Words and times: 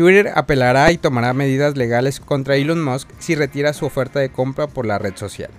Twitter 0.00 0.32
apelará 0.34 0.90
y 0.92 0.96
tomará 0.96 1.34
medidas 1.34 1.76
legales 1.76 2.20
contra 2.20 2.56
Elon 2.56 2.82
Musk 2.82 3.06
si 3.18 3.34
retira 3.34 3.74
su 3.74 3.84
oferta 3.84 4.18
de 4.18 4.30
compra 4.30 4.66
por 4.66 4.86
la 4.86 4.98
red 4.98 5.14
social. 5.14 5.50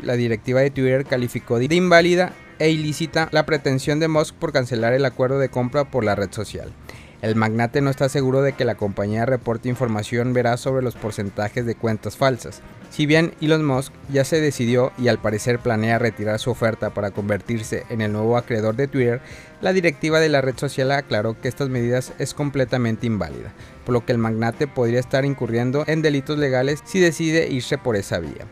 La 0.00 0.14
directiva 0.14 0.60
de 0.60 0.70
Twitter 0.70 1.04
calificó 1.04 1.58
de 1.58 1.74
inválida 1.74 2.34
e 2.60 2.70
ilícita 2.70 3.28
la 3.32 3.46
pretensión 3.46 3.98
de 3.98 4.06
Musk 4.06 4.36
por 4.36 4.52
cancelar 4.52 4.92
el 4.92 5.04
acuerdo 5.04 5.40
de 5.40 5.48
compra 5.48 5.90
por 5.90 6.04
la 6.04 6.14
red 6.14 6.30
social. 6.30 6.72
El 7.20 7.34
magnate 7.34 7.80
no 7.80 7.90
está 7.90 8.08
seguro 8.08 8.42
de 8.42 8.52
que 8.52 8.64
la 8.64 8.76
compañía 8.76 9.26
reporte 9.26 9.68
información 9.68 10.34
veraz 10.34 10.60
sobre 10.60 10.84
los 10.84 10.94
porcentajes 10.94 11.66
de 11.66 11.74
cuentas 11.74 12.16
falsas. 12.16 12.62
Si 12.90 13.06
bien 13.06 13.34
Elon 13.40 13.64
Musk 13.64 13.92
ya 14.10 14.24
se 14.24 14.40
decidió 14.40 14.92
y 14.98 15.08
al 15.08 15.18
parecer 15.18 15.58
planea 15.58 15.98
retirar 15.98 16.38
su 16.38 16.50
oferta 16.50 16.90
para 16.90 17.10
convertirse 17.10 17.84
en 17.90 18.00
el 18.00 18.12
nuevo 18.12 18.36
acreedor 18.36 18.76
de 18.76 18.88
Twitter, 18.88 19.20
la 19.60 19.72
directiva 19.72 20.20
de 20.20 20.28
la 20.28 20.40
red 20.40 20.56
social 20.56 20.90
aclaró 20.90 21.38
que 21.40 21.48
estas 21.48 21.68
medidas 21.68 22.12
es 22.18 22.34
completamente 22.34 23.06
inválida, 23.06 23.52
por 23.84 23.92
lo 23.92 24.04
que 24.04 24.12
el 24.12 24.18
magnate 24.18 24.66
podría 24.66 25.00
estar 25.00 25.24
incurriendo 25.24 25.84
en 25.86 26.02
delitos 26.02 26.38
legales 26.38 26.80
si 26.84 26.98
decide 26.98 27.48
irse 27.48 27.78
por 27.78 27.94
esa 27.94 28.18
vía. 28.18 28.46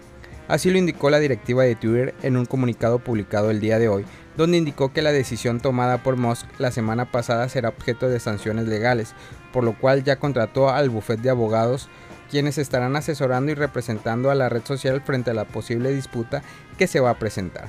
Así 0.49 0.71
lo 0.71 0.79
indicó 0.79 1.11
la 1.11 1.19
directiva 1.19 1.65
de 1.65 1.75
Twitter 1.75 2.15
en 2.23 2.37
un 2.37 2.47
comunicado 2.47 3.01
publicado 3.01 3.51
el 3.51 3.59
día 3.59 3.81
de 3.81 3.89
hoy, 3.89 4.05
donde 4.37 4.59
indicó 4.59 4.93
que 4.93 5.03
la 5.03 5.11
decisión 5.11 5.61
tomada 5.61 6.03
por 6.03 6.17
Musk 6.17 6.47
la 6.59 6.71
semana 6.71 7.11
pasada 7.11 7.49
será 7.49 7.71
objeto 7.71 8.09
de 8.09 8.21
sanciones 8.21 8.69
legales, 8.69 9.15
por 9.53 9.65
lo 9.65 9.77
cual 9.77 10.05
ya 10.05 10.17
contrató 10.17 10.71
al 10.71 10.91
bufete 10.91 11.23
de 11.23 11.31
abogados 11.31 11.89
quienes 12.31 12.59
estarán 12.59 12.97
asesorando 12.97 13.53
y 13.53 13.55
representando 13.55 14.31
a 14.31 14.35
la 14.35 14.49
red 14.49 14.65
social 14.65 15.01
frente 15.01 15.31
a 15.31 15.35
la 15.35 15.45
posible 15.45 15.93
disputa 15.93 16.43
que 16.79 16.87
se 16.87 17.01
va 17.01 17.11
a 17.11 17.19
presentar. 17.19 17.69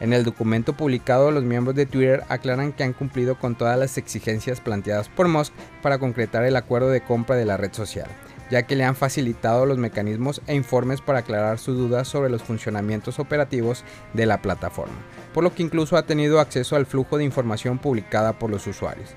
En 0.00 0.12
el 0.12 0.24
documento 0.24 0.72
publicado, 0.72 1.30
los 1.30 1.44
miembros 1.44 1.76
de 1.76 1.86
Twitter 1.86 2.24
aclaran 2.28 2.72
que 2.72 2.84
han 2.84 2.92
cumplido 2.92 3.38
con 3.38 3.54
todas 3.54 3.78
las 3.78 3.96
exigencias 3.96 4.60
planteadas 4.60 5.08
por 5.08 5.28
Musk 5.28 5.52
para 5.82 5.98
concretar 5.98 6.44
el 6.44 6.56
acuerdo 6.56 6.90
de 6.90 7.02
compra 7.02 7.36
de 7.36 7.44
la 7.44 7.56
red 7.56 7.72
social 7.72 8.08
ya 8.50 8.64
que 8.64 8.76
le 8.76 8.84
han 8.84 8.96
facilitado 8.96 9.66
los 9.66 9.78
mecanismos 9.78 10.42
e 10.46 10.54
informes 10.54 11.00
para 11.00 11.20
aclarar 11.20 11.58
sus 11.58 11.76
dudas 11.76 12.08
sobre 12.08 12.30
los 12.30 12.42
funcionamientos 12.42 13.18
operativos 13.18 13.84
de 14.12 14.26
la 14.26 14.42
plataforma, 14.42 14.94
por 15.32 15.44
lo 15.44 15.54
que 15.54 15.62
incluso 15.62 15.96
ha 15.96 16.06
tenido 16.06 16.40
acceso 16.40 16.76
al 16.76 16.86
flujo 16.86 17.18
de 17.18 17.24
información 17.24 17.78
publicada 17.78 18.38
por 18.38 18.50
los 18.50 18.66
usuarios. 18.66 19.10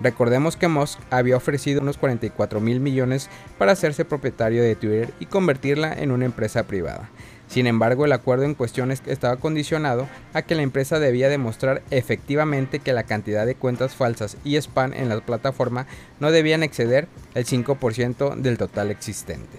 Recordemos 0.00 0.56
que 0.56 0.68
Musk 0.68 0.98
había 1.10 1.36
ofrecido 1.36 1.82
unos 1.82 1.98
44 1.98 2.60
mil 2.60 2.80
millones 2.80 3.28
para 3.58 3.72
hacerse 3.72 4.04
propietario 4.04 4.62
de 4.62 4.74
Twitter 4.74 5.12
y 5.20 5.26
convertirla 5.26 5.92
en 5.92 6.10
una 6.10 6.24
empresa 6.24 6.62
privada. 6.62 7.10
Sin 7.48 7.66
embargo, 7.66 8.04
el 8.04 8.12
acuerdo 8.12 8.44
en 8.44 8.54
cuestión 8.54 8.92
estaba 8.92 9.36
condicionado 9.36 10.08
a 10.32 10.42
que 10.42 10.54
la 10.54 10.62
empresa 10.62 11.00
debía 11.00 11.28
demostrar 11.28 11.82
efectivamente 11.90 12.78
que 12.78 12.92
la 12.92 13.02
cantidad 13.02 13.44
de 13.44 13.56
cuentas 13.56 13.94
falsas 13.94 14.36
y 14.44 14.56
spam 14.56 14.94
en 14.94 15.08
la 15.08 15.20
plataforma 15.20 15.86
no 16.20 16.30
debían 16.30 16.62
exceder 16.62 17.08
el 17.34 17.44
5% 17.44 18.36
del 18.36 18.56
total 18.56 18.90
existente. 18.90 19.58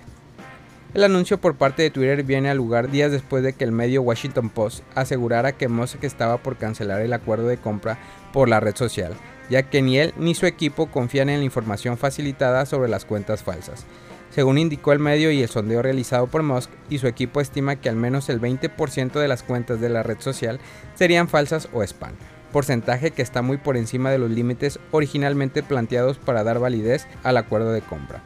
El 0.93 1.03
anuncio 1.03 1.37
por 1.37 1.55
parte 1.55 1.83
de 1.83 1.89
Twitter 1.89 2.23
viene 2.23 2.49
al 2.49 2.57
lugar 2.57 2.89
días 2.89 3.11
después 3.11 3.43
de 3.43 3.53
que 3.53 3.63
el 3.63 3.71
medio 3.71 4.01
Washington 4.01 4.49
Post 4.49 4.83
asegurara 4.95 5.51
que 5.51 5.67
Musk 5.67 6.03
estaba 6.03 6.37
por 6.37 6.57
cancelar 6.57 7.01
el 7.01 7.13
acuerdo 7.13 7.47
de 7.47 7.57
compra 7.57 7.97
por 8.33 8.49
la 8.49 8.59
red 8.59 8.75
social, 8.75 9.13
ya 9.49 9.63
que 9.63 9.81
ni 9.81 9.97
él 9.97 10.13
ni 10.17 10.35
su 10.35 10.45
equipo 10.45 10.87
confían 10.87 11.29
en 11.29 11.39
la 11.39 11.45
información 11.45 11.97
facilitada 11.97 12.65
sobre 12.65 12.89
las 12.89 13.05
cuentas 13.05 13.43
falsas. 13.43 13.85
Según 14.29 14.57
indicó 14.57 14.93
el 14.93 14.99
medio 14.99 15.29
y 15.31 15.41
el 15.41 15.49
sondeo 15.49 15.81
realizado 15.81 16.27
por 16.27 16.41
Musk 16.41 16.69
y 16.89 16.99
su 16.99 17.07
equipo 17.07 17.41
estima 17.41 17.75
que 17.75 17.89
al 17.89 17.97
menos 17.97 18.29
el 18.29 18.39
20% 18.39 19.19
de 19.19 19.27
las 19.27 19.43
cuentas 19.43 19.81
de 19.81 19.89
la 19.89 20.03
red 20.03 20.19
social 20.19 20.59
serían 20.95 21.27
falsas 21.27 21.67
o 21.73 21.83
spam, 21.83 22.13
porcentaje 22.53 23.11
que 23.11 23.21
está 23.21 23.41
muy 23.41 23.57
por 23.57 23.75
encima 23.75 24.09
de 24.09 24.19
los 24.19 24.31
límites 24.31 24.79
originalmente 24.91 25.63
planteados 25.63 26.17
para 26.17 26.43
dar 26.43 26.59
validez 26.59 27.07
al 27.23 27.35
acuerdo 27.37 27.73
de 27.73 27.81
compra. 27.81 28.23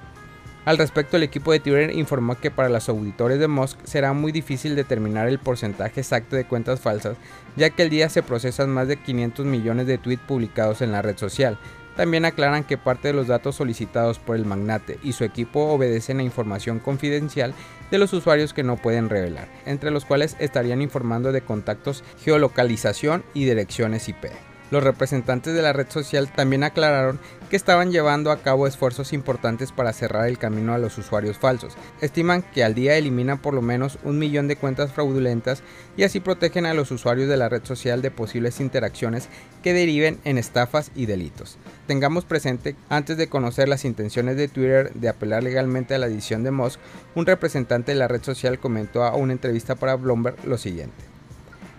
Al 0.66 0.80
respecto, 0.80 1.18
el 1.18 1.24
equipo 1.24 1.52
de 1.52 1.60
Twitter 1.60 1.92
informó 1.92 2.40
que 2.40 2.50
para 2.50 2.70
los 2.70 2.90
auditores 2.90 3.40
de 3.40 3.48
Musk 3.48 3.78
será 3.84 4.14
muy 4.14 4.32
difícil 4.32 4.76
determinar 4.76 5.28
el 5.28 5.38
porcentaje 5.38 6.02
exacto 6.02 6.36
de 6.36 6.46
cuentas 6.46 6.80
falsas, 6.80 7.18
ya 7.56 7.70
que 7.70 7.84
el 7.84 7.92
día 7.92 8.10
se 8.10 8.24
procesan 8.24 8.72
más 8.72 8.88
de 8.88 8.98
500 8.98 9.46
millones 9.46 9.86
de 9.86 10.00
tweets 10.00 10.24
publicados 10.24 10.82
en 10.82 10.92
la 10.92 11.04
red 11.04 11.18
social, 11.18 11.60
también 11.96 12.26
aclaran 12.26 12.64
que 12.64 12.80
parte 12.80 13.10
de 13.10 13.14
los 13.14 13.28
datos 13.28 13.56
solicitados 13.56 14.18
por 14.18 14.36
el 14.36 14.46
magnate 14.46 14.98
y 15.04 15.14
su 15.14 15.24
equipo 15.24 15.68
obedecen 15.68 16.20
a 16.20 16.24
información 16.24 16.80
confidencial 16.80 17.54
de 17.92 18.00
los 18.00 18.12
usuarios 18.14 18.52
que 18.52 18.64
no 18.64 18.76
pueden 18.76 19.08
revelar, 19.08 19.48
entre 19.68 19.92
los 19.92 20.04
cuales 20.04 20.36
estarían 20.40 20.82
informando 20.82 21.32
de 21.32 21.42
contactos, 21.42 22.04
geolocalización 22.24 23.24
y 23.36 23.46
direcciones 23.46 24.10
IP. 24.10 24.26
Los 24.72 24.84
representantes 24.84 25.54
de 25.54 25.62
la 25.62 25.74
red 25.74 25.88
social 25.90 26.28
también 26.28 26.64
aclararon 26.64 27.20
que 27.56 27.58
estaban 27.58 27.90
llevando 27.90 28.32
a 28.32 28.42
cabo 28.42 28.68
esfuerzos 28.68 29.14
importantes 29.14 29.72
para 29.72 29.94
cerrar 29.94 30.28
el 30.28 30.38
camino 30.38 30.74
a 30.74 30.78
los 30.78 30.98
usuarios 30.98 31.38
falsos. 31.38 31.78
Estiman 32.02 32.42
que 32.42 32.66
al 32.66 32.76
día 32.76 32.98
eliminan 32.98 33.38
por 33.38 33.54
lo 33.54 33.62
menos 33.62 33.98
un 34.04 34.20
millón 34.20 34.50
de 34.50 34.58
cuentas 34.58 34.92
fraudulentas 34.92 35.64
y 35.96 36.04
así 36.04 36.20
protegen 36.20 36.66
a 36.66 36.74
los 36.74 36.92
usuarios 36.92 37.30
de 37.30 37.38
la 37.38 37.48
red 37.48 37.64
social 37.64 38.02
de 38.02 38.12
posibles 38.12 38.60
interacciones 38.60 39.30
que 39.64 39.72
deriven 39.72 40.20
en 40.26 40.38
estafas 40.38 40.92
y 40.96 41.06
delitos. 41.06 41.58
Tengamos 41.88 42.26
presente, 42.26 42.76
antes 42.90 43.16
de 43.16 43.30
conocer 43.30 43.70
las 43.70 43.86
intenciones 43.86 44.36
de 44.36 44.50
Twitter 44.50 44.92
de 44.94 45.08
apelar 45.08 45.42
legalmente 45.42 45.96
a 45.96 45.98
la 45.98 46.08
edición 46.08 46.44
de 46.44 46.52
Musk, 46.52 46.82
un 47.16 47.26
representante 47.26 47.94
de 47.94 48.00
la 48.00 48.10
red 48.10 48.22
social 48.22 48.60
comentó 48.60 49.06
a 49.06 49.16
una 49.16 49.32
entrevista 49.32 49.76
para 49.76 49.96
Bloomberg 49.96 50.46
lo 50.46 50.58
siguiente. 50.58 51.15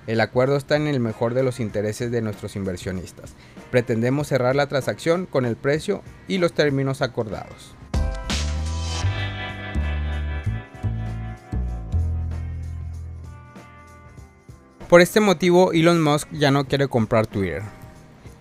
El 0.06 0.20
acuerdo 0.20 0.56
está 0.56 0.76
en 0.76 0.86
el 0.86 1.00
mejor 1.00 1.34
de 1.34 1.42
los 1.42 1.58
intereses 1.58 2.12
de 2.12 2.22
nuestros 2.22 2.54
inversionistas. 2.54 3.34
Pretendemos 3.72 4.28
cerrar 4.28 4.54
la 4.54 4.68
transacción 4.68 5.26
con 5.26 5.44
el 5.44 5.56
precio 5.56 6.02
y 6.28 6.38
los 6.38 6.52
términos 6.52 7.02
acordados. 7.02 7.74
Por 14.88 15.00
este 15.00 15.18
motivo, 15.18 15.72
Elon 15.72 16.00
Musk 16.00 16.28
ya 16.30 16.52
no 16.52 16.66
quiere 16.66 16.86
comprar 16.86 17.26
Twitter. 17.26 17.62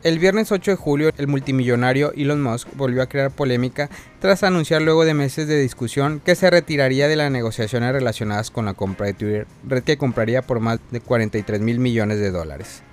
El 0.06 0.20
viernes 0.20 0.52
8 0.52 0.70
de 0.70 0.78
julio, 0.78 1.10
el 1.18 1.28
multimillonario 1.28 2.14
Elon 2.16 2.40
Musk 2.40 2.68
volvió 2.76 3.02
a 3.02 3.08
crear 3.08 3.32
polémica 3.32 3.90
tras 4.20 4.44
anunciar 4.44 4.84
luego 4.84 5.04
de 5.04 5.16
meses 5.16 5.48
de 5.48 5.60
discusión 5.60 6.22
que 6.24 6.36
se 6.36 6.52
retiraría 6.52 7.08
de 7.08 7.16
las 7.16 7.32
negociaciones 7.32 7.92
relacionadas 7.92 8.52
con 8.52 8.66
la 8.66 8.76
compra 8.76 9.08
de 9.08 9.16
Twitter, 9.16 9.48
red 9.68 9.84
que 9.84 9.98
compraría 9.98 10.44
por 10.44 10.60
más 10.60 10.78
de 10.92 11.00
43 11.00 11.60
mil 11.60 11.80
millones 11.80 12.20
de 12.20 12.30
dólares. 12.30 12.84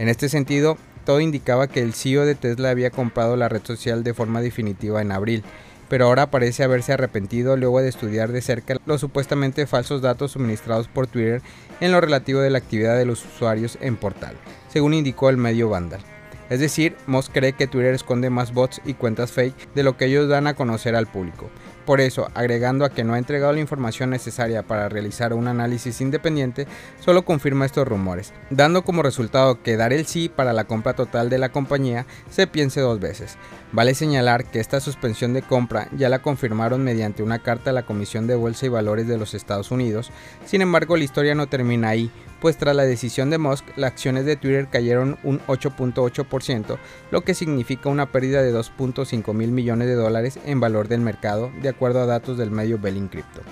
En 0.00 0.08
este 0.08 0.28
sentido, 0.28 0.76
todo 1.04 1.20
indicaba 1.20 1.68
que 1.68 1.82
el 1.82 1.94
CEO 1.94 2.26
de 2.26 2.34
Tesla 2.34 2.70
había 2.70 2.90
comprado 2.90 3.36
la 3.36 3.48
red 3.48 3.62
social 3.62 4.02
de 4.02 4.12
forma 4.12 4.40
definitiva 4.40 5.00
en 5.00 5.12
abril, 5.12 5.44
pero 5.88 6.06
ahora 6.06 6.32
parece 6.32 6.64
haberse 6.64 6.92
arrepentido 6.92 7.56
luego 7.56 7.80
de 7.80 7.90
estudiar 7.90 8.32
de 8.32 8.42
cerca 8.42 8.76
los 8.86 9.00
supuestamente 9.00 9.68
falsos 9.68 10.02
datos 10.02 10.32
suministrados 10.32 10.88
por 10.88 11.06
Twitter 11.06 11.42
en 11.80 11.92
lo 11.92 12.00
relativo 12.00 12.40
de 12.40 12.50
la 12.50 12.58
actividad 12.58 12.98
de 12.98 13.06
los 13.06 13.24
usuarios 13.24 13.78
en 13.80 13.94
portal, 13.94 14.34
según 14.68 14.94
indicó 14.94 15.30
el 15.30 15.36
medio 15.36 15.68
Vandal. 15.68 16.15
Es 16.50 16.60
decir, 16.60 16.96
Moss 17.06 17.30
cree 17.32 17.52
que 17.52 17.66
Twitter 17.66 17.94
esconde 17.94 18.30
más 18.30 18.52
bots 18.52 18.80
y 18.84 18.94
cuentas 18.94 19.32
fake 19.32 19.74
de 19.74 19.82
lo 19.82 19.96
que 19.96 20.06
ellos 20.06 20.28
dan 20.28 20.46
a 20.46 20.54
conocer 20.54 20.94
al 20.94 21.06
público. 21.06 21.50
Por 21.86 22.00
eso, 22.00 22.28
agregando 22.34 22.84
a 22.84 22.90
que 22.90 23.04
no 23.04 23.14
ha 23.14 23.18
entregado 23.18 23.52
la 23.52 23.60
información 23.60 24.10
necesaria 24.10 24.64
para 24.64 24.88
realizar 24.88 25.32
un 25.32 25.46
análisis 25.46 26.00
independiente, 26.00 26.66
solo 26.98 27.24
confirma 27.24 27.64
estos 27.64 27.86
rumores, 27.86 28.32
dando 28.50 28.82
como 28.82 29.04
resultado 29.04 29.62
que 29.62 29.76
dar 29.76 29.92
el 29.92 30.04
sí 30.04 30.28
para 30.28 30.52
la 30.52 30.64
compra 30.64 30.94
total 30.94 31.30
de 31.30 31.38
la 31.38 31.50
compañía 31.50 32.04
se 32.28 32.48
piense 32.48 32.80
dos 32.80 32.98
veces. 32.98 33.38
Vale 33.70 33.94
señalar 33.94 34.44
que 34.46 34.58
esta 34.58 34.80
suspensión 34.80 35.32
de 35.32 35.42
compra 35.42 35.88
ya 35.96 36.08
la 36.08 36.22
confirmaron 36.22 36.82
mediante 36.82 37.22
una 37.22 37.38
carta 37.38 37.70
a 37.70 37.72
la 37.72 37.86
Comisión 37.86 38.26
de 38.26 38.34
Bolsa 38.34 38.66
y 38.66 38.70
Valores 38.70 39.06
de 39.06 39.18
los 39.18 39.34
Estados 39.34 39.70
Unidos, 39.70 40.10
sin 40.44 40.62
embargo 40.62 40.96
la 40.96 41.04
historia 41.04 41.36
no 41.36 41.46
termina 41.46 41.90
ahí, 41.90 42.10
pues 42.40 42.56
tras 42.56 42.76
la 42.76 42.84
decisión 42.84 43.30
de 43.30 43.38
Musk, 43.38 43.64
las 43.76 43.92
acciones 43.92 44.24
de 44.24 44.36
Twitter 44.36 44.68
cayeron 44.70 45.18
un 45.22 45.40
8.8%, 45.46 46.78
lo 47.10 47.20
que 47.22 47.34
significa 47.34 47.88
una 47.88 48.12
pérdida 48.12 48.42
de 48.42 48.54
2.5 48.54 49.32
mil 49.34 49.50
millones 49.50 49.88
de 49.88 49.94
dólares 49.94 50.38
en 50.44 50.60
valor 50.60 50.88
del 50.88 51.00
mercado, 51.00 51.50
de 51.62 51.68
acuerdo 51.68 52.00
a 52.00 52.06
datos 52.06 52.38
del 52.38 52.50
medio 52.50 52.78
Belling 52.78 53.08
Crypto. 53.08 53.42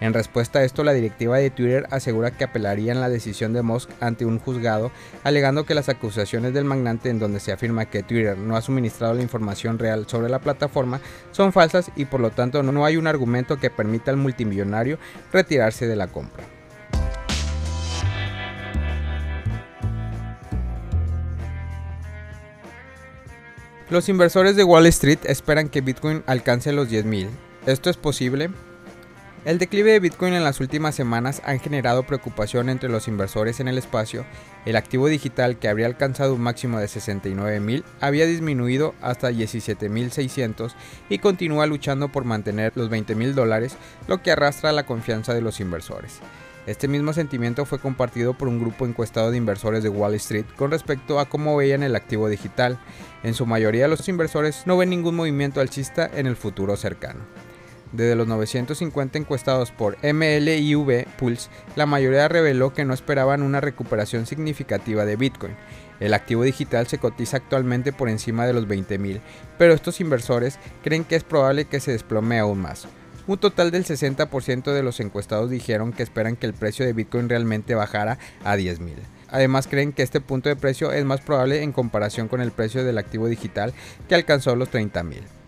En 0.00 0.14
respuesta 0.14 0.60
a 0.60 0.64
esto, 0.64 0.82
la 0.82 0.94
directiva 0.94 1.36
de 1.36 1.50
Twitter 1.50 1.86
asegura 1.90 2.30
que 2.30 2.44
apelarían 2.44 3.00
la 3.00 3.10
decisión 3.10 3.52
de 3.52 3.60
Musk 3.60 3.90
ante 4.00 4.24
un 4.24 4.38
juzgado, 4.38 4.90
alegando 5.24 5.66
que 5.66 5.74
las 5.74 5.90
acusaciones 5.90 6.54
del 6.54 6.64
magnate 6.64 7.10
en 7.10 7.18
donde 7.18 7.38
se 7.38 7.52
afirma 7.52 7.84
que 7.84 8.02
Twitter 8.02 8.38
no 8.38 8.56
ha 8.56 8.62
suministrado 8.62 9.12
la 9.12 9.22
información 9.22 9.78
real 9.78 10.06
sobre 10.08 10.30
la 10.30 10.38
plataforma 10.38 11.00
son 11.32 11.52
falsas 11.52 11.90
y 11.96 12.06
por 12.06 12.20
lo 12.20 12.30
tanto 12.30 12.62
no 12.62 12.84
hay 12.86 12.96
un 12.96 13.06
argumento 13.06 13.58
que 13.58 13.68
permita 13.68 14.10
al 14.10 14.16
multimillonario 14.16 14.98
retirarse 15.32 15.86
de 15.86 15.96
la 15.96 16.06
compra. 16.06 16.59
Los 23.90 24.08
inversores 24.08 24.54
de 24.54 24.62
Wall 24.62 24.86
Street 24.86 25.18
esperan 25.24 25.68
que 25.68 25.80
Bitcoin 25.80 26.22
alcance 26.26 26.70
los 26.72 26.88
10.000. 26.88 27.28
¿Esto 27.66 27.90
es 27.90 27.96
posible? 27.96 28.50
El 29.44 29.58
declive 29.58 29.90
de 29.90 29.98
Bitcoin 29.98 30.32
en 30.32 30.44
las 30.44 30.60
últimas 30.60 30.94
semanas 30.94 31.42
han 31.44 31.58
generado 31.58 32.04
preocupación 32.04 32.68
entre 32.68 32.88
los 32.88 33.08
inversores 33.08 33.58
en 33.58 33.66
el 33.66 33.78
espacio. 33.78 34.24
El 34.64 34.76
activo 34.76 35.08
digital 35.08 35.58
que 35.58 35.68
habría 35.68 35.86
alcanzado 35.86 36.34
un 36.36 36.40
máximo 36.40 36.78
de 36.78 36.86
69.000 36.86 37.82
había 38.00 38.26
disminuido 38.26 38.94
hasta 39.00 39.32
17.600 39.32 40.72
y 41.08 41.18
continúa 41.18 41.66
luchando 41.66 42.12
por 42.12 42.24
mantener 42.24 42.70
los 42.76 42.90
20.000 42.90 43.32
dólares, 43.32 43.76
lo 44.06 44.22
que 44.22 44.30
arrastra 44.30 44.70
la 44.70 44.86
confianza 44.86 45.34
de 45.34 45.40
los 45.40 45.58
inversores. 45.58 46.20
Este 46.70 46.86
mismo 46.86 47.12
sentimiento 47.12 47.66
fue 47.66 47.80
compartido 47.80 48.34
por 48.34 48.46
un 48.46 48.60
grupo 48.60 48.86
encuestado 48.86 49.32
de 49.32 49.36
inversores 49.36 49.82
de 49.82 49.88
Wall 49.88 50.14
Street 50.14 50.44
con 50.54 50.70
respecto 50.70 51.18
a 51.18 51.28
cómo 51.28 51.56
veían 51.56 51.82
el 51.82 51.96
activo 51.96 52.28
digital. 52.28 52.78
En 53.24 53.34
su 53.34 53.44
mayoría 53.44 53.88
los 53.88 54.08
inversores 54.08 54.68
no 54.68 54.76
ven 54.76 54.90
ningún 54.90 55.16
movimiento 55.16 55.60
alcista 55.60 56.08
en 56.14 56.28
el 56.28 56.36
futuro 56.36 56.76
cercano. 56.76 57.24
Desde 57.90 58.14
los 58.14 58.28
950 58.28 59.18
encuestados 59.18 59.72
por 59.72 59.96
MLIV 60.04 61.08
Pulse, 61.18 61.50
la 61.74 61.86
mayoría 61.86 62.28
reveló 62.28 62.72
que 62.72 62.84
no 62.84 62.94
esperaban 62.94 63.42
una 63.42 63.60
recuperación 63.60 64.26
significativa 64.26 65.04
de 65.04 65.16
Bitcoin. 65.16 65.56
El 65.98 66.14
activo 66.14 66.44
digital 66.44 66.86
se 66.86 66.98
cotiza 66.98 67.38
actualmente 67.38 67.92
por 67.92 68.08
encima 68.08 68.46
de 68.46 68.52
los 68.52 68.68
20.000, 68.68 69.20
pero 69.58 69.74
estos 69.74 70.00
inversores 70.00 70.60
creen 70.84 71.02
que 71.02 71.16
es 71.16 71.24
probable 71.24 71.64
que 71.64 71.80
se 71.80 71.90
desplome 71.90 72.38
aún 72.38 72.60
más. 72.60 72.86
Un 73.26 73.38
total 73.38 73.70
del 73.70 73.84
60% 73.84 74.72
de 74.72 74.82
los 74.82 75.00
encuestados 75.00 75.50
dijeron 75.50 75.92
que 75.92 76.02
esperan 76.02 76.36
que 76.36 76.46
el 76.46 76.54
precio 76.54 76.84
de 76.84 76.92
Bitcoin 76.92 77.28
realmente 77.28 77.74
bajara 77.74 78.18
a 78.44 78.56
10.000. 78.56 78.94
Además 79.28 79.68
creen 79.68 79.92
que 79.92 80.02
este 80.02 80.20
punto 80.20 80.48
de 80.48 80.56
precio 80.56 80.92
es 80.92 81.04
más 81.04 81.20
probable 81.20 81.62
en 81.62 81.72
comparación 81.72 82.28
con 82.28 82.40
el 82.40 82.50
precio 82.50 82.84
del 82.84 82.98
activo 82.98 83.28
digital 83.28 83.72
que 84.08 84.14
alcanzó 84.14 84.56
los 84.56 84.70
30.000. 84.70 85.39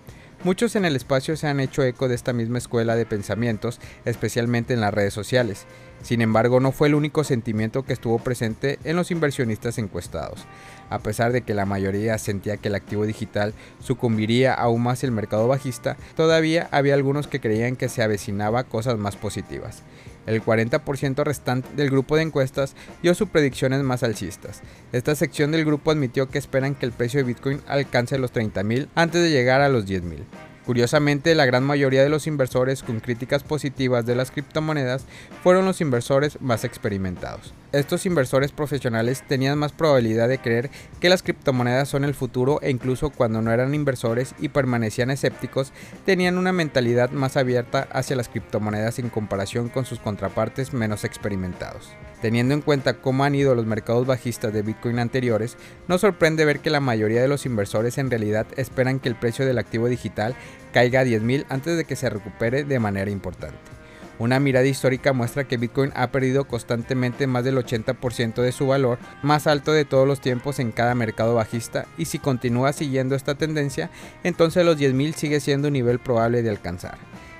Muchos 0.44 0.75
en 0.75 0.85
el 0.85 0.97
espacio 0.97 1.37
se 1.37 1.47
han 1.47 1.61
hecho 1.61 1.85
eco 1.85 2.09
de 2.09 2.17
esta 2.17 2.33
misma 2.33 2.59
escuela 2.59 2.97
de 2.97 3.06
pensamientos, 3.06 3.79
especialmente 4.05 4.75
en 4.75 4.81
las 4.81 4.93
redes 4.93 5.15
sociales. 5.15 5.67
Sin 6.03 6.21
embargo, 6.21 6.59
no 6.59 6.73
fue 6.73 6.89
el 6.89 6.97
único 6.97 7.23
sentimiento 7.23 7.85
que 7.85 7.93
estuvo 7.93 8.19
presente 8.19 8.81
en 8.83 8.97
los 8.97 9.12
inversionistas 9.12 9.79
encuestados. 9.79 10.44
A 10.91 10.99
pesar 10.99 11.31
de 11.31 11.43
que 11.43 11.55
la 11.55 11.65
mayoría 11.65 12.19
sentía 12.19 12.56
que 12.56 12.67
el 12.67 12.75
activo 12.75 13.06
digital 13.06 13.55
sucumbiría 13.79 14.53
aún 14.53 14.83
más 14.83 15.05
el 15.05 15.12
mercado 15.12 15.47
bajista, 15.47 15.97
todavía 16.17 16.69
había 16.73 16.95
algunos 16.95 17.29
que 17.29 17.41
creían 17.41 17.77
que 17.77 17.88
se 17.88 18.03
avecinaba 18.03 18.65
cosas 18.65 18.99
más 18.99 19.15
positivas. 19.15 19.85
El 20.27 20.43
40% 20.43 21.25
restante 21.25 21.69
del 21.75 21.91
grupo 21.91 22.17
de 22.17 22.23
encuestas 22.23 22.75
dio 23.03 23.15
sus 23.15 23.29
predicciones 23.29 23.83
más 23.83 24.03
alcistas. 24.03 24.63
Esta 24.93 25.15
sección 25.15 25.53
del 25.53 25.65
grupo 25.65 25.91
admitió 25.91 26.29
que 26.29 26.39
esperan 26.39 26.75
que 26.75 26.87
el 26.87 26.93
precio 26.93 27.19
de 27.19 27.25
Bitcoin 27.25 27.61
alcance 27.67 28.19
los 28.19 28.33
30.000 28.33 28.89
antes 28.95 29.23
de 29.23 29.31
llegar 29.31 29.61
a 29.61 29.69
los 29.69 29.87
10.000. 29.87 30.19
Curiosamente, 30.67 31.35
la 31.35 31.47
gran 31.47 31.65
mayoría 31.65 32.05
de 32.05 32.09
los 32.09 32.27
inversores 32.29 32.83
con 32.83 33.01
críticas 33.01 33.43
positivas 33.43 34.07
de 34.07 34.15
las 34.15 34.31
criptomonedas 34.31 35.07
fueron 35.43 35.65
los 35.65 35.81
inversores 35.81 36.41
más 36.41 36.65
experimentados. 36.65 37.53
Estos 37.73 38.05
inversores 38.05 38.53
profesionales 38.53 39.23
tenían 39.27 39.59
más 39.59 39.73
probabilidad 39.73 40.29
de 40.29 40.37
creer 40.37 40.71
que 41.01 41.09
las 41.09 41.23
criptomonedas 41.23 41.89
son 41.89 42.05
el 42.05 42.13
futuro 42.13 42.61
e 42.61 42.71
incluso 42.71 43.09
cuando 43.09 43.41
no 43.41 43.51
eran 43.51 43.75
inversores 43.75 44.35
y 44.39 44.51
permanecían 44.51 45.11
escépticos, 45.11 45.73
tenían 46.05 46.37
una 46.37 46.53
mentalidad 46.53 47.11
más 47.13 47.39
abierta 47.39 47.89
hacia 47.91 48.15
las 48.15 48.29
criptomonedas 48.29 48.99
en 48.99 49.09
comparación 49.09 49.71
con 49.71 49.87
sus 49.87 50.01
contrapartes 50.01 50.75
menos 50.75 51.05
experimentados. 51.05 51.89
Teniendo 52.21 52.53
en 52.53 52.61
cuenta 52.61 53.01
cómo 53.01 53.25
han 53.25 53.35
ido 53.35 53.55
los 53.55 53.65
mercados 53.65 54.07
bajistas 54.07 54.53
de 54.53 54.61
Bitcoin 54.61 54.99
anteriores, 54.99 55.57
no 55.89 55.97
sorprende 55.97 56.45
ver 56.45 56.61
que 56.61 56.69
la 56.69 56.81
mayoría 56.81 57.23
de 57.23 57.29
los 57.29 57.47
inversores 57.47 57.97
en 57.97 58.11
realidad 58.11 58.47
esperan 58.59 59.01
que 59.01 59.09
el 59.09 59.17
precio 59.17 59.47
del 59.47 59.57
activo 59.57 59.89
digital 59.89 60.37
caiga 60.75 61.01
a 61.01 61.05
10.000 61.05 61.47
antes 61.49 61.79
de 61.79 61.87
que 61.87 61.97
se 61.97 62.11
recupere 62.11 62.65
de 62.65 62.79
manera 62.79 63.11
importante. 63.11 63.81
Una 64.23 64.39
mirada 64.39 64.67
histórica 64.67 65.13
muestra 65.13 65.49
que 65.49 65.57
Bitcoin 65.57 65.91
ha 65.97 66.13
perdido 66.13 66.45
constantemente 66.45 67.27
más 67.27 67.43
del 67.43 67.57
80% 67.57 68.41
de 68.41 68.53
su 68.53 68.69
valor, 68.69 69.01
más 69.21 69.49
alto 69.49 69.73
de 69.73 69.85
todos 69.85 70.07
los 70.07 70.21
tiempos 70.21 70.61
en 70.61 70.71
cada 70.71 70.95
mercado 70.95 71.35
bajista, 71.35 71.87
y 71.99 72.05
si 72.05 72.21
continúa 72.21 72.73
siguiendo 72.73 73.17
esta 73.17 73.35
tendencia, 73.35 73.91
entonces 74.23 74.65
los 74.65 74.79
10.000 74.79 75.15
sigue 75.15 75.41
siendo 75.41 75.67
un 75.67 75.75
nivel 75.75 75.99
probable 75.99 76.45
de 76.45 76.51
alcanzar. 76.51 76.99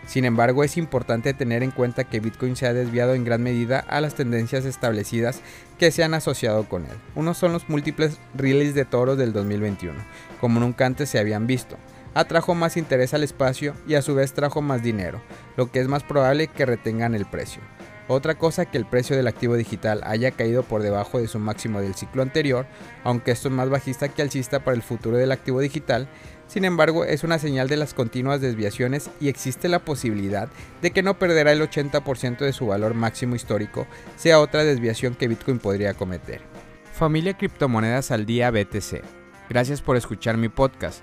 Sin 0.09 0.25
embargo, 0.25 0.65
es 0.65 0.77
importante 0.77 1.35
tener 1.35 1.63
en 1.63 1.71
cuenta 1.71 2.03
que 2.03 2.19
Bitcoin 2.19 2.57
se 2.57 2.67
ha 2.67 2.75
desviado 2.75 3.15
en 3.15 3.25
gran 3.25 3.45
medida 3.45 3.79
a 3.79 4.01
las 4.01 4.17
tendencias 4.17 4.65
establecidas 4.65 5.41
que 5.79 5.93
se 5.93 6.03
han 6.03 6.15
asociado 6.15 6.69
con 6.69 6.83
él. 6.87 6.97
Uno 7.15 7.35
son 7.35 7.53
los 7.53 7.69
múltiples 7.69 8.19
releases 8.35 8.75
de 8.75 8.87
toros 8.87 9.17
del 9.17 9.33
2021, 9.33 10.01
como 10.41 10.59
nunca 10.59 10.85
antes 10.85 11.11
se 11.11 11.21
habían 11.21 11.47
visto. 11.47 11.77
Atrajo 12.15 12.55
más 12.55 12.77
interés 12.77 13.15
al 13.15 13.23
espacio 13.23 13.75
y 13.87 13.95
a 13.95 14.03
su 14.03 14.15
vez 14.15 14.33
trajo 14.33 14.61
más 14.61 14.83
dinero, 14.83 15.23
lo 15.57 15.71
que 15.71 15.81
es 15.81 15.89
más 15.89 16.03
probable 16.03 16.49
que 16.49 16.67
retengan 16.67 17.15
el 17.15 17.27
precio. 17.27 17.63
Otra 18.09 18.35
cosa 18.35 18.67
que 18.67 18.77
el 18.77 18.85
precio 18.85 19.17
del 19.17 19.29
activo 19.29 19.57
digital 19.57 20.03
haya 20.05 20.33
caído 20.33 20.65
por 20.65 20.83
debajo 20.83 21.19
de 21.19 21.29
su 21.29 21.39
máximo 21.39 21.81
del 21.81 21.95
ciclo 21.95 22.23
anterior, 22.23 22.67
aunque 23.05 23.31
esto 23.31 23.49
es 23.49 23.55
más 23.55 23.71
bajista 23.71 24.09
que 24.09 24.23
alcista 24.23 24.65
para 24.65 24.77
el 24.77 24.83
futuro 24.83 25.17
del 25.17 25.33
activo 25.33 25.61
digital, 25.61 26.09
sin 26.53 26.67
embargo, 26.67 27.07
es 27.07 27.25
una 27.25 27.39
señal 27.39 27.69
de 27.69 27.79
las 27.79 27.95
continuas 27.95 28.43
desviaciones 28.43 29.09
y 29.21 29.29
existe 29.29 29.71
la 29.71 29.79
posibilidad 29.79 30.51
de 30.83 30.91
que 30.91 31.03
no 31.03 31.19
perderá 31.19 31.53
el 31.53 31.63
80% 31.63 32.41
de 32.41 32.53
su 32.53 32.67
valor 32.67 32.93
máximo 32.93 33.35
histórico, 33.35 33.87
sea 34.17 34.39
otra 34.39 34.63
desviación 34.63 35.15
que 35.15 35.29
Bitcoin 35.29 35.59
podría 35.59 35.95
cometer. 35.95 36.43
Familia 36.93 37.39
Criptomonedas 37.39 38.11
al 38.11 38.27
Día 38.27 38.51
BTC. 38.51 39.03
Gracias 39.49 39.81
por 39.81 39.97
escuchar 39.97 40.37
mi 40.37 40.51
podcast. 40.51 41.03